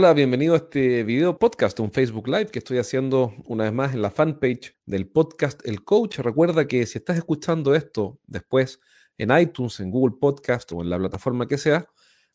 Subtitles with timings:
[0.00, 3.94] Hola, bienvenido a este video podcast, un Facebook Live que estoy haciendo una vez más
[3.94, 6.20] en la fanpage del podcast El Coach.
[6.20, 8.78] Recuerda que si estás escuchando esto después
[9.16, 11.88] en iTunes, en Google Podcast o en la plataforma que sea,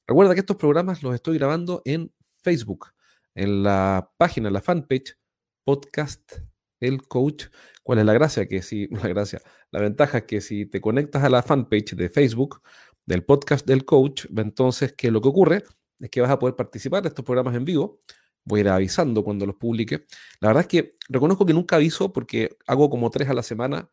[0.05, 2.11] recuerda que estos programas los estoy grabando en
[2.43, 2.88] Facebook,
[3.34, 5.16] en la página, en la fanpage
[5.63, 6.39] Podcast
[6.81, 7.45] El Coach.
[7.81, 8.45] ¿Cuál es la gracia?
[8.45, 12.09] Que si, la gracia, la ventaja es que si te conectas a la fanpage de
[12.09, 12.61] Facebook
[13.05, 15.63] del podcast del coach, entonces, ¿qué es lo que ocurre?
[16.03, 17.99] Es que vas a poder participar de estos programas en vivo.
[18.43, 20.05] Voy a ir avisando cuando los publique.
[20.41, 23.89] La verdad es que reconozco que nunca aviso porque hago como tres a la semana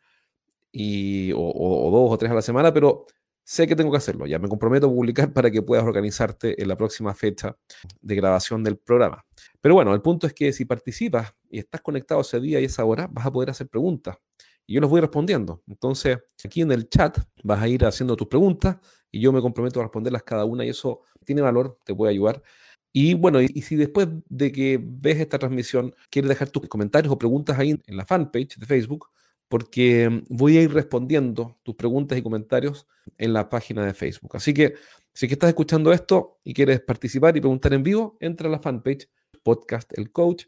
[0.72, 3.06] y, o, dos o tres a la semana, pero
[3.44, 4.26] sé que tengo que hacerlo.
[4.26, 7.56] Ya me comprometo a publicar para que puedas organizarte en la próxima fecha
[8.00, 9.24] de grabación del programa.
[9.60, 12.84] Pero bueno, el punto es que si participas y estás conectado ese día y esa
[12.84, 14.16] hora, vas a poder hacer preguntas.
[14.70, 15.64] Y yo los voy respondiendo.
[15.66, 18.76] Entonces, aquí en el chat vas a ir haciendo tus preguntas
[19.10, 22.40] y yo me comprometo a responderlas cada una y eso tiene valor, te puede ayudar.
[22.92, 27.18] Y bueno, y, si después de que ves esta transmisión quieres dejar tus comentarios o
[27.18, 29.08] preguntas ahí en la fanpage de Facebook,
[29.48, 32.86] porque mm, voy a ir respondiendo tus preguntas y comentarios
[33.18, 34.36] en la página de Facebook.
[34.36, 34.74] Así que
[35.12, 38.60] si que estás escuchando esto y quieres participar y preguntar en vivo, entra a la
[38.60, 39.08] fanpage
[39.42, 40.44] Podcast El Coach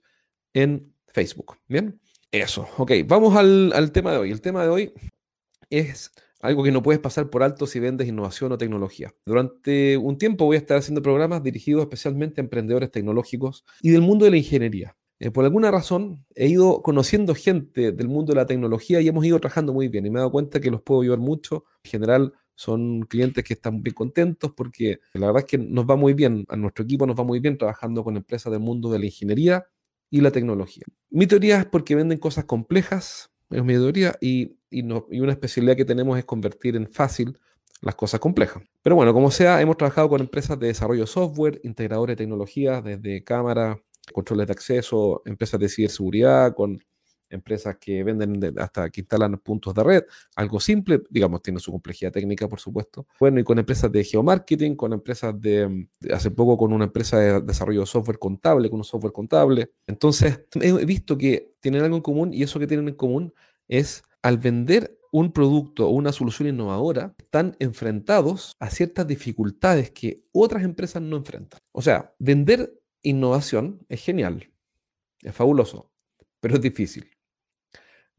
[0.54, 1.58] en Facebook.
[1.66, 2.00] Bien,
[2.32, 2.66] eso.
[2.78, 4.30] Ok, vamos al, al tema de hoy.
[4.32, 4.92] El tema de hoy
[5.70, 9.14] es algo que no puedes pasar por alto si vendes innovación o tecnología.
[9.24, 14.00] Durante un tiempo voy a estar haciendo programas dirigidos especialmente a emprendedores tecnológicos y del
[14.00, 14.96] mundo de la ingeniería.
[15.20, 19.24] Eh, por alguna razón he ido conociendo gente del mundo de la tecnología y hemos
[19.24, 21.64] ido trabajando muy bien y me he dado cuenta que los puedo ayudar mucho.
[21.84, 25.94] En general son clientes que están bien contentos porque la verdad es que nos va
[25.94, 28.98] muy bien, a nuestro equipo nos va muy bien trabajando con empresas del mundo de
[28.98, 29.64] la ingeniería
[30.12, 30.84] y la tecnología.
[31.10, 35.84] Mi teoría es porque venden cosas complejas, es mi teoría, y y, una especialidad que
[35.84, 37.38] tenemos es convertir en fácil
[37.82, 38.62] las cosas complejas.
[38.82, 42.80] Pero bueno, como sea, hemos trabajado con empresas de desarrollo de software, integradores de tecnología,
[42.80, 43.80] desde cámara,
[44.12, 46.82] controles de acceso, empresas de ciberseguridad, con
[47.32, 50.02] empresas que venden hasta que instalan puntos de red,
[50.36, 53.06] algo simple, digamos, tiene su complejidad técnica, por supuesto.
[53.18, 57.40] Bueno, y con empresas de geomarketing, con empresas de, hace poco con una empresa de
[57.40, 59.72] desarrollo de software contable, con un software contable.
[59.86, 63.32] Entonces, he visto que tienen algo en común y eso que tienen en común
[63.68, 70.24] es al vender un producto o una solución innovadora, están enfrentados a ciertas dificultades que
[70.32, 71.60] otras empresas no enfrentan.
[71.70, 72.72] O sea, vender
[73.02, 74.50] innovación es genial,
[75.20, 75.90] es fabuloso,
[76.40, 77.10] pero es difícil.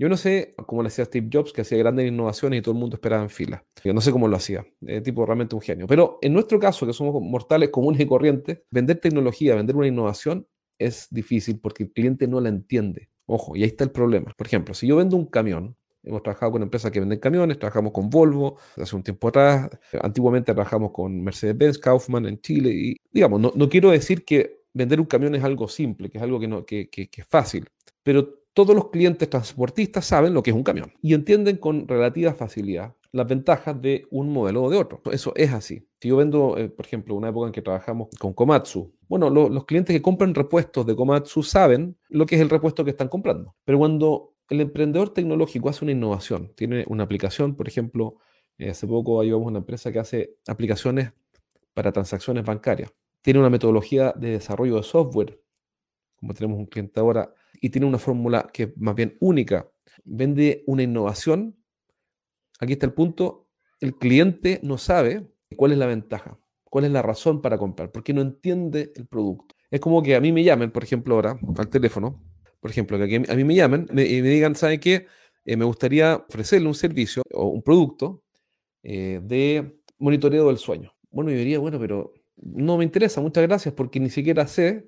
[0.04, 2.78] Yo no sé cómo le hacía Steve Jobs, que hacía grandes innovaciones y todo el
[2.82, 3.64] mundo esperaba en fila.
[3.86, 5.88] Yo no sé cómo lo hacía, es tipo realmente un genio.
[5.88, 10.46] Pero en nuestro caso, que somos mortales comunes y corrientes, vender tecnología, vender una innovación
[10.78, 13.12] es difícil porque el cliente no la entiende.
[13.28, 14.34] Ojo, y ahí está el problema.
[14.36, 17.94] Por ejemplo, si yo vendo un camión, Hemos trabajado con empresas que venden camiones, trabajamos
[17.94, 19.70] con Volvo hace un tiempo atrás,
[20.02, 25.00] antiguamente trabajamos con Mercedes-Benz, Kaufman en Chile y digamos, no, no, quiero decir que vender
[25.00, 27.70] un camión es algo simple, que es algo que, no, que, que es fácil,
[28.04, 32.34] pero todos los clientes transportistas saben lo que es un camión y entienden con relativa
[32.34, 35.02] facilidad las ventajas de un modelo o de otro.
[35.12, 35.88] Eso es así.
[36.00, 39.66] Si yo vendo, eh, por ejemplo, una época en que trabajamos con Komatsu, bueno, los
[39.66, 43.56] clientes que compran repuestos de Komatsu saben lo que es el repuesto que están comprando.
[43.64, 48.18] Pero cuando el emprendedor tecnológico hace una innovación, tiene una aplicación, por ejemplo,
[48.58, 51.14] eh, hace poco ayudamos a una empresa que hace aplicaciones
[51.76, 52.92] para transacciones bancarias.
[53.22, 55.40] Tiene una metodología de desarrollo de software,
[56.16, 57.32] como tenemos un cliente ahora,
[57.64, 59.72] y tiene una fórmula que es más bien única.
[60.04, 61.56] Vende una innovación.
[62.60, 63.48] Aquí está el punto.
[63.80, 68.14] El cliente no sabe cuál es la ventaja, cuál es la razón para comprar, porque
[68.14, 69.56] no entiende el producto.
[69.72, 72.22] Es como que a mí me llamen, por ejemplo, ahora al teléfono
[72.64, 75.06] por ejemplo, que a mí me llamen y me, digan, ¿sabe qué?
[75.44, 78.24] Eh, me gustaría ofrecerle un servicio o un producto
[78.84, 80.96] eh, de monitoreo del sueño.
[81.12, 84.88] Bueno, yo diría, bueno, pero no me interesa, muchas gracias, porque ni siquiera sé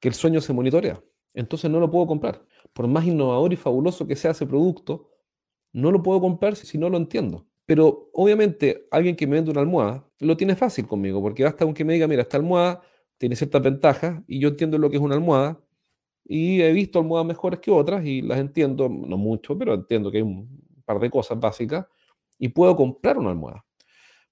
[0.00, 1.02] que el sueño se monitorea.
[1.34, 2.44] Entonces no lo puedo comprar.
[2.72, 5.10] Por más innovador y fabuloso que sea ese producto,
[5.72, 7.46] no lo puedo comprar si no lo entiendo.
[7.66, 11.74] Pero obviamente alguien que me vende una almohada lo tiene fácil conmigo, porque basta con
[11.74, 12.82] que me diga, mira, esta almohada
[13.18, 15.60] tiene ciertas ventajas y yo entiendo lo que es una almohada
[16.24, 20.18] y he visto almohadas mejores que otras y las entiendo, no mucho, pero entiendo que
[20.18, 20.48] hay un
[20.84, 21.86] par de cosas básicas
[22.38, 23.64] y puedo comprar una almohada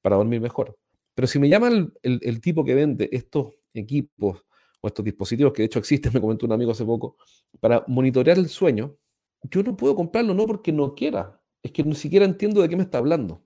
[0.03, 0.77] para dormir mejor.
[1.15, 1.69] Pero si me llama
[2.03, 4.45] el, tipo que vende estos equipos
[4.81, 7.17] o estos dispositivos, que de hecho existen, me comentó un amigo hace poco,
[7.61, 8.97] para monitorear el sueño,
[9.43, 12.77] yo no puedo comprarlo no porque no quiera, es que ni siquiera entiendo de qué
[12.77, 13.43] me está hablando.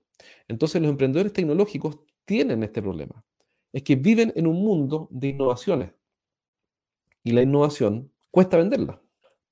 [0.47, 3.23] Entonces los emprendedores tecnológicos tienen este problema.
[3.73, 5.91] Es que viven en un mundo de innovaciones.
[7.23, 9.01] Y la innovación cuesta venderla.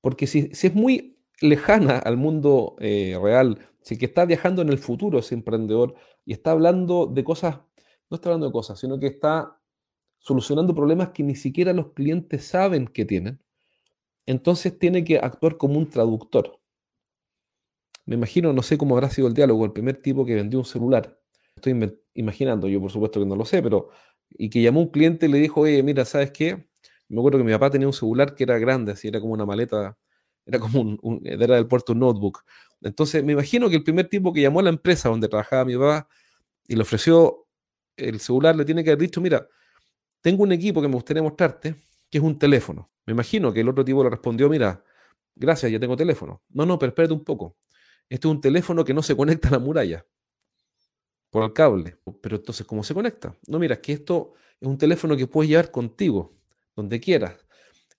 [0.01, 4.77] Porque si, es muy lejana al mundo eh, real, si que está viajando en el
[4.77, 5.95] futuro ese emprendedor
[6.25, 7.59] y está hablando de cosas,
[8.09, 9.59] no está hablando de cosas, sino que está
[10.23, 13.39] solucionando problemas que ni siquiera los clientes saben que tienen,
[14.25, 16.59] entonces tiene que actuar como un traductor.
[18.05, 20.65] Me imagino, no sé cómo habrá sido el diálogo, el primer tipo que vendió un
[20.65, 21.19] celular.
[21.55, 23.89] Estoy imaginando, yo por supuesto que no lo sé, pero.
[24.35, 26.67] Y que llamó un cliente y le dijo, oye, mira, ¿sabes qué?
[27.07, 29.45] Me acuerdo que mi papá tenía un celular que era grande, así era como una
[29.45, 29.97] maleta,
[30.45, 32.39] era como un, era del puerto notebook.
[32.81, 35.75] Entonces, me imagino que el primer tipo que llamó a la empresa donde trabajaba mi
[35.75, 36.07] papá
[36.67, 37.45] y le ofreció
[37.97, 39.47] el celular, le tiene que haber dicho, mira,
[40.23, 41.75] tengo un equipo que me gustaría mostrarte,
[42.09, 42.89] que es un teléfono.
[43.05, 44.81] Me imagino que el otro tipo le respondió, mira,
[45.35, 46.41] gracias, ya tengo teléfono.
[46.49, 47.57] No, no, pero espérate un poco.
[48.09, 50.05] Este es un teléfono que no se conecta a la muralla
[51.29, 51.97] por el cable.
[52.21, 53.35] Pero entonces, ¿cómo se conecta?
[53.47, 56.33] No, mira, que esto es un teléfono que puedes llevar contigo,
[56.73, 57.45] donde quieras.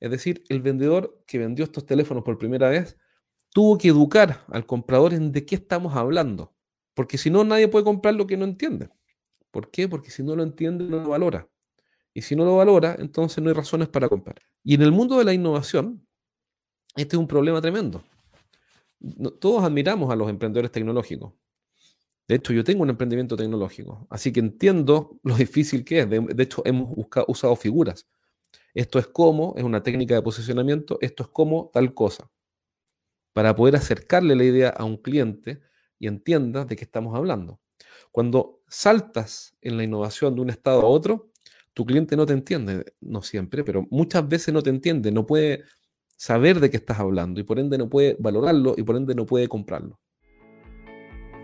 [0.01, 2.97] Es decir, el vendedor que vendió estos teléfonos por primera vez
[3.51, 6.55] tuvo que educar al comprador en de qué estamos hablando.
[6.95, 8.89] Porque si no, nadie puede comprar lo que no entiende.
[9.51, 9.89] ¿Por qué?
[9.89, 11.49] Porque si no lo entiende, no lo valora.
[12.15, 14.37] Y si no lo valora, entonces no hay razones para comprar.
[14.63, 16.07] Y en el mundo de la innovación,
[16.97, 18.05] este es un problema tremendo.
[19.41, 21.35] todos admiramos a los emprendedores tecnológicos.
[22.29, 26.09] De hecho, yo tengo un emprendimiento tecnológico, así que entiendo lo difícil que es.
[26.09, 26.97] De, hecho, hemos
[27.27, 28.07] usado figuras.
[28.73, 32.31] Esto es como, es una técnica de posicionamiento, esto es como tal cosa.
[33.33, 35.61] Para poder acercarle la idea a un cliente
[35.99, 37.61] y entienda de qué estamos hablando.
[38.11, 41.33] Cuando saltas en la innovación de un estado a otro,
[41.75, 45.65] tu cliente no te entiende, no siempre, pero muchas veces no te entiende, no puede
[46.17, 49.27] saber de qué estás hablando y por ende no puede valorarlo y por ende no
[49.27, 50.01] puede comprarlo.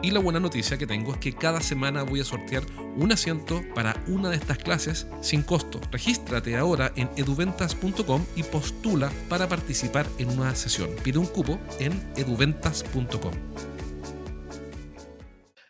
[0.00, 2.62] Y la buena noticia que tengo es que cada semana voy a sortear
[2.96, 5.80] un asiento para una de estas clases sin costo.
[5.90, 10.90] Regístrate ahora en eduventas.com y postula para participar en una sesión.
[11.02, 13.32] Pide un cupo en eduventas.com.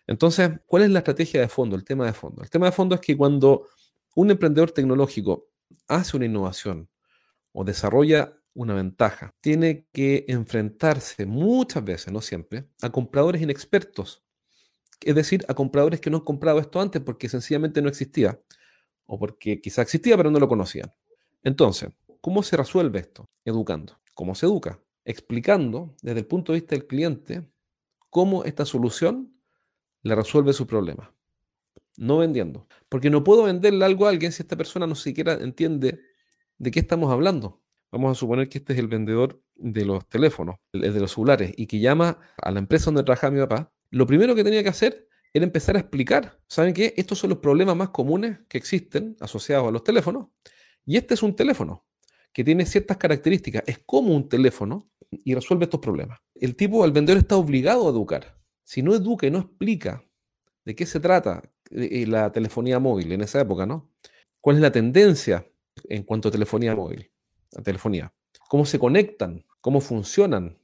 [0.06, 2.42] Entonces, ¿cuál es la estrategia de fondo, el tema de fondo?
[2.42, 3.66] El tema de fondo es que cuando
[4.14, 5.48] un emprendedor tecnológico
[5.86, 6.88] hace una innovación
[7.52, 9.34] o desarrolla una ventaja.
[9.40, 14.24] Tiene que enfrentarse muchas veces, no siempre, a compradores inexpertos.
[15.00, 18.40] Es decir, a compradores que no han comprado esto antes porque sencillamente no existía.
[19.06, 20.92] O porque quizá existía pero no lo conocían.
[21.42, 21.90] Entonces,
[22.20, 23.30] ¿cómo se resuelve esto?
[23.44, 24.00] Educando.
[24.14, 24.80] ¿Cómo se educa?
[25.04, 27.48] Explicando desde el punto de vista del cliente
[28.10, 29.32] cómo esta solución
[30.02, 31.14] le resuelve su problema.
[31.96, 32.66] No vendiendo.
[32.88, 36.00] Porque no puedo venderle algo a alguien si esta persona no siquiera entiende
[36.58, 37.62] de qué estamos hablando.
[37.90, 41.52] Vamos a suponer que este es el vendedor de los teléfonos, el de los celulares,
[41.56, 43.72] y que llama a la empresa donde trabajaba mi papá.
[43.90, 46.94] Lo primero que tenía que hacer era empezar a explicar, ¿saben qué?
[46.96, 50.28] Estos son los problemas más comunes que existen asociados a los teléfonos.
[50.84, 51.86] Y este es un teléfono
[52.32, 56.20] que tiene ciertas características, es como un teléfono y resuelve estos problemas.
[56.34, 58.38] El tipo, el vendedor está obligado a educar.
[58.64, 60.04] Si no educa y no explica
[60.64, 63.90] de qué se trata eh, la telefonía móvil en esa época, ¿no?
[64.40, 65.50] ¿Cuál es la tendencia
[65.88, 67.10] en cuanto a telefonía móvil?
[67.52, 68.12] La telefonía.
[68.48, 70.58] Cómo se conectan, cómo funcionan,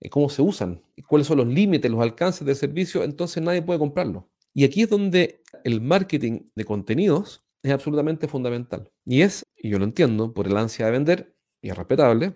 [0.00, 3.78] eh, cómo se usan, cuáles son los límites, los alcances del servicio, entonces nadie puede
[3.78, 4.28] comprarlo.
[4.54, 8.90] Y aquí es donde el marketing de contenidos es absolutamente fundamental.
[9.04, 12.34] Y es, y yo lo entiendo, por el ansia de vender, y es respetable,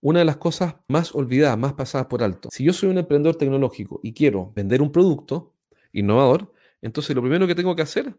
[0.00, 2.48] una de las cosas más olvidadas, más pasadas por alto.
[2.52, 5.54] Si yo soy un emprendedor tecnológico y quiero vender un producto
[5.92, 6.52] innovador,
[6.82, 8.14] entonces lo primero que tengo que hacer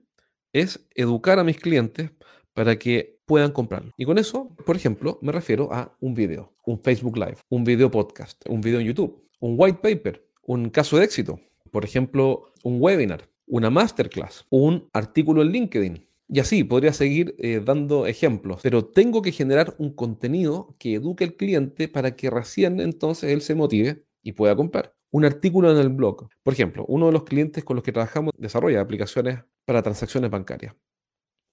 [0.54, 2.12] es educar a mis clientes
[2.54, 3.92] para que puedan comprarlo.
[3.98, 7.90] Y con eso, por ejemplo, me refiero a un video, un Facebook Live, un video
[7.90, 11.40] podcast, un video en YouTube, un white paper, un caso de éxito,
[11.72, 16.08] por ejemplo, un webinar, una masterclass, un artículo en LinkedIn.
[16.30, 21.26] Y así podría seguir eh, dando ejemplos, pero tengo que generar un contenido que eduque
[21.26, 24.96] al cliente para que recién entonces él se motive y pueda comprar.
[25.12, 26.28] Un artículo en el blog.
[26.42, 30.74] Por ejemplo, uno de los clientes con los que trabajamos desarrolla aplicaciones para transacciones bancarias.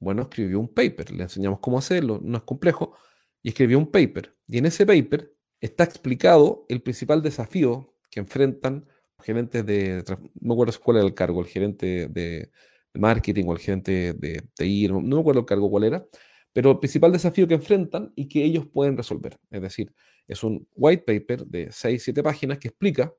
[0.01, 2.97] Bueno, escribió un paper, le enseñamos cómo hacerlo, no es complejo,
[3.43, 4.35] y escribió un paper.
[4.47, 8.87] Y en ese paper está explicado el principal desafío que enfrentan
[9.23, 12.51] gerentes de, no me acuerdo cuál era el cargo, el gerente de,
[12.95, 16.05] marketing o el gerente de TI, no, no me acuerdo el cargo cuál era,
[16.53, 19.39] pero el principal desafío que enfrentan y que ellos pueden resolver.
[19.51, 19.93] Es decir,
[20.27, 23.15] es un white paper de 6, 7 páginas que explica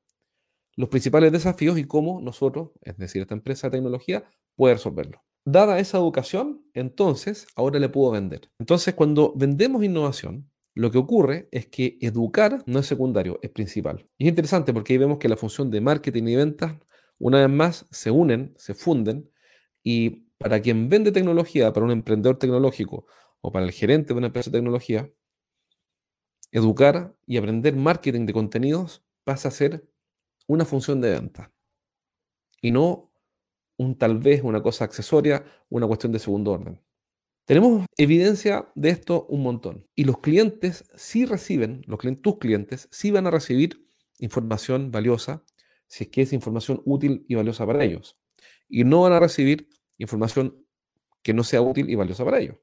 [0.76, 4.24] los principales desafíos y cómo nosotros, es decir, esta empresa de tecnología,
[4.56, 5.22] puede resolverlo.
[5.44, 8.50] Dada esa educación, entonces ahora le puedo vender.
[8.58, 14.08] Entonces, cuando vendemos innovación, Lo que ocurre es que educar no es secundario, es principal.
[14.16, 16.78] Y es interesante porque ahí vemos que la función de marketing y ventas,
[17.18, 19.30] una vez más, se unen, se funden,
[19.82, 23.06] y para quien vende tecnología, para un emprendedor tecnológico
[23.42, 25.12] o para el gerente de una empresa de tecnología,
[26.52, 29.88] educar y aprender marketing de contenidos pasa a ser
[30.46, 31.52] una función de venta
[32.62, 33.11] y no
[33.98, 36.80] tal vez una cosa accesoria, una cuestión de segundo orden.
[37.44, 39.86] Tenemos evidencia de esto un montón.
[39.94, 43.86] Y los clientes sí reciben, los tus clientes sí van a recibir
[44.18, 45.44] información valiosa
[45.88, 48.16] si es que es información útil y valiosa para ellos.
[48.68, 50.56] Y no van a recibir información
[51.22, 52.56] que no sea útil y valiosa para ellos.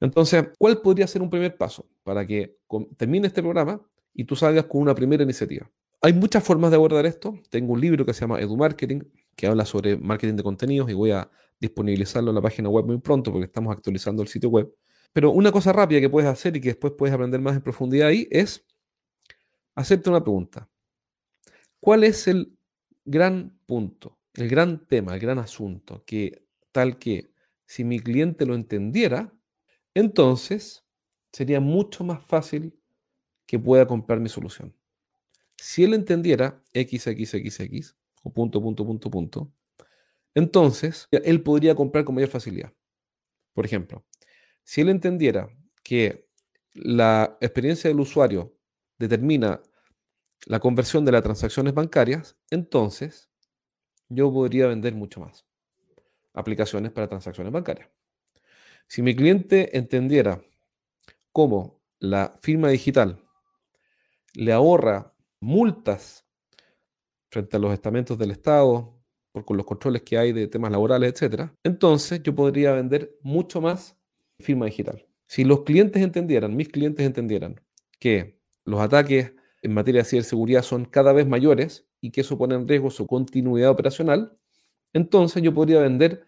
[0.00, 2.58] Entonces, ¿cuál podría ser un primer paso para que
[2.96, 3.80] termine este programa
[4.14, 5.70] y tú salgas con una primera iniciativa?
[6.02, 7.34] Hay muchas formas de abordar esto.
[7.50, 9.00] Tengo un libro que se llama Edu Marketing,
[9.36, 12.98] que habla sobre marketing de contenidos y voy a disponibilizarlo en la página web muy
[12.98, 14.74] pronto porque estamos actualizando el sitio web.
[15.12, 18.08] Pero una cosa rápida que puedes hacer y que después puedes aprender más en profundidad
[18.08, 18.66] ahí es
[19.74, 20.68] hacerte una pregunta.
[21.80, 22.56] ¿Cuál es el
[23.04, 27.30] gran punto, el gran tema, el gran asunto que tal que
[27.66, 29.32] si mi cliente lo entendiera,
[29.94, 30.84] entonces
[31.32, 32.78] sería mucho más fácil
[33.46, 34.74] que pueda comprar mi solución.
[35.56, 37.96] Si él entendiera XXXX
[38.32, 39.52] punto, punto, punto, punto,
[40.34, 42.72] entonces él podría comprar con mayor facilidad.
[43.54, 44.04] Por ejemplo,
[44.64, 45.48] si él entendiera
[45.82, 46.28] que
[46.74, 48.54] la experiencia del usuario
[48.98, 49.62] determina
[50.44, 53.30] la conversión de las transacciones bancarias, entonces
[54.08, 55.46] yo podría vender mucho más
[56.34, 57.88] aplicaciones para transacciones bancarias.
[58.88, 60.42] Si mi cliente entendiera
[61.32, 63.24] cómo la firma digital
[64.34, 66.25] le ahorra multas
[67.30, 68.96] frente a los estamentos del Estado,
[69.32, 73.60] por con los controles que hay de temas laborales, etcétera, entonces yo podría vender mucho
[73.60, 73.96] más
[74.40, 75.06] firma digital.
[75.26, 77.60] Si los clientes entendieran, mis clientes entendieran
[77.98, 82.54] que los ataques en materia de ciberseguridad son cada vez mayores y que eso pone
[82.54, 84.38] en riesgo su continuidad operacional,
[84.92, 86.24] entonces yo podría vender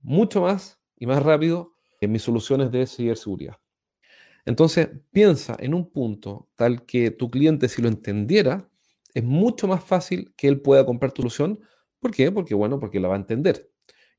[0.00, 3.58] mucho más y más rápido en mis soluciones de ciberseguridad.
[4.46, 8.68] Entonces, piensa en un punto tal que tu cliente, si lo entendiera,
[9.14, 11.60] es mucho más fácil que él pueda comprar tu solución.
[12.00, 12.30] ¿Por qué?
[12.32, 13.70] Porque, bueno, porque la va a entender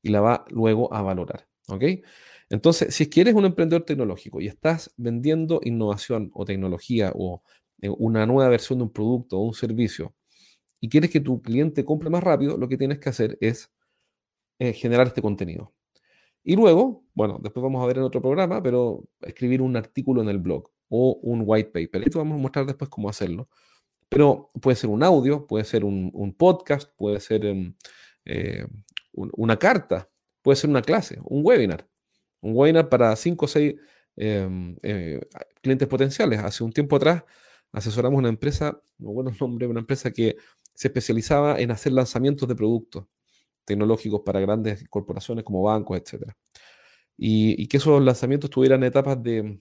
[0.02, 1.46] y la va luego a valorar.
[1.68, 1.84] ¿Ok?
[2.48, 7.42] Entonces, si quieres un emprendedor tecnológico y estás vendiendo innovación o tecnología o
[7.82, 10.14] eh, una nueva versión de un producto o un servicio
[10.80, 13.72] y quieres que tu cliente compre más rápido, lo que tienes que hacer es
[14.58, 15.74] eh, generar este contenido.
[16.44, 20.28] Y luego, bueno, después vamos a ver en otro programa, pero escribir un artículo en
[20.28, 22.04] el blog o un white paper.
[22.04, 23.48] Esto vamos a mostrar después cómo hacerlo.
[24.08, 27.74] Pero puede ser un audio, puede ser un, podcast, puede ser em,
[28.24, 28.66] eh,
[29.12, 30.08] una carta,
[30.42, 31.88] puede ser una clase, un webinar.
[32.40, 33.74] Un webinar para 5 o 6
[34.16, 35.20] em, eh,
[35.60, 36.38] clientes potenciales.
[36.40, 37.24] Hace un tiempo atrás
[37.72, 40.36] asesoramos una empresa, no bueno el nombre, una empresa que
[40.74, 43.06] se especializaba en hacer lanzamientos de productos
[43.64, 46.32] tecnológicos para grandes corporaciones como bancos, etc.
[47.18, 49.60] Y, que esos lanzamientos tuvieran etapas de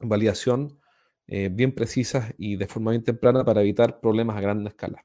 [0.00, 0.78] validación
[1.26, 5.04] eh, bien precisas y de forma bien temprana para evitar problemas a gran escala.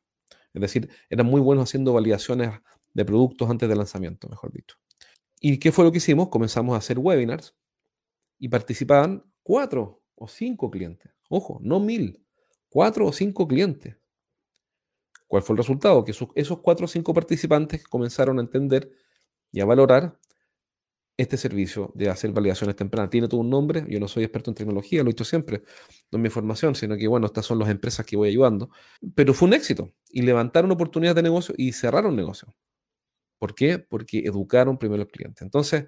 [0.53, 2.51] Es decir, eran muy buenos haciendo validaciones
[2.93, 4.77] de productos antes del lanzamiento, mejor dicho.
[5.39, 6.29] ¿Y qué fue lo que hicimos?
[6.29, 7.55] Comenzamos a hacer webinars
[8.37, 11.11] y participaban cuatro o cinco clientes.
[11.29, 12.25] Ojo, no mil,
[12.69, 13.95] cuatro o cinco clientes.
[15.27, 16.03] ¿Cuál fue el resultado?
[16.03, 18.91] Que esos, cuatro o cinco participantes comenzaron a entender
[19.51, 20.18] y a valorar
[21.19, 23.09] este servicio de hacer validaciones tempranas.
[23.09, 25.63] Tiene todo un nombre, yo no soy experto en tecnología, lo he dicho siempre,
[26.11, 28.69] no es mi formación, sino que bueno, estas son las empresas que voy ayudando.
[29.15, 32.55] Pero fue un éxito y levantaron oportunidades de negocio y cerraron negocio.
[33.37, 33.79] ¿Por qué?
[33.79, 35.43] Porque educaron primero al cliente.
[35.43, 35.87] Entonces,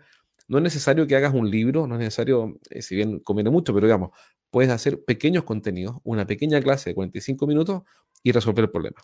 [0.49, 3.73] no es necesario que hagas un libro, no es necesario, eh, si bien conviene mucho,
[3.73, 4.09] pero digamos,
[4.49, 7.83] puedes hacer pequeños contenidos, una pequeña clase de 45 minutos
[8.21, 9.01] y resolver el problema.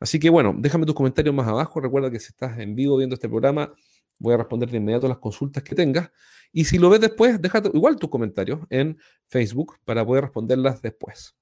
[0.00, 1.78] Así que bueno, déjame tus comentarios más abajo.
[1.80, 3.74] Recuerda que si estás en vivo viendo este programa,
[4.22, 6.10] voy a responder de inmediato las consultas que tengas.
[6.52, 11.36] Y si lo ves después, déjate igual tus comentarios en Facebook para poder responderlas después.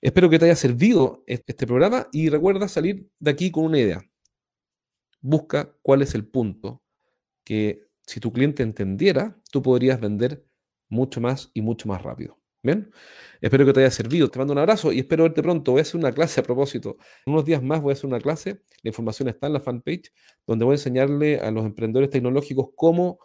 [0.00, 4.02] Espero que te haya servido este programa y recuerda salir de aquí con una idea.
[5.20, 6.82] Busca cuál es el punto
[7.44, 10.44] que si tu cliente entendiera, tú podrías vender
[10.88, 12.38] mucho más y mucho más rápido.
[12.64, 12.90] Bien,
[13.42, 14.30] espero que te haya servido.
[14.30, 15.72] Te mando un abrazo y espero verte pronto.
[15.72, 16.96] Voy a hacer una clase a propósito.
[17.26, 18.62] En unos días más voy a hacer una clase.
[18.82, 20.10] La información está en la fanpage,
[20.46, 23.18] donde voy a enseñarle a los emprendedores tecnológicos cómo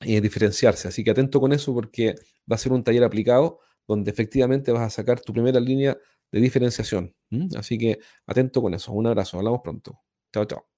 [0.00, 0.88] eh, diferenciarse.
[0.88, 2.14] Así que atento con eso porque
[2.50, 5.98] va a ser un taller aplicado donde efectivamente vas a sacar tu primera línea
[6.32, 7.14] de diferenciación.
[7.56, 8.92] Así que atento con eso.
[8.92, 9.38] Un abrazo.
[9.38, 10.00] Hablamos pronto.
[10.32, 10.75] Chao, chao.